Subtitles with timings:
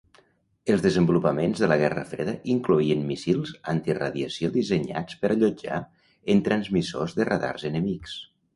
[0.75, 5.79] Els desenvolupaments de la Guerra Freda incloïen míssils antiradiació dissenyats per allotjar
[6.35, 8.21] en transmissors de radar enemics.